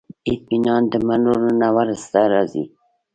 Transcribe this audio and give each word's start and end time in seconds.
اطمینان 0.29 0.81
د 0.91 0.93
منلو 1.07 1.35
نه 1.61 1.69
وروسته 1.77 2.19
راځي. 2.33 2.63